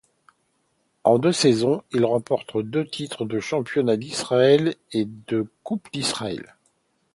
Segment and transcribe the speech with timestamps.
[1.03, 6.55] En deux saisons, il remporte deux titres de champion d'Israël et deux coupes d'Israël.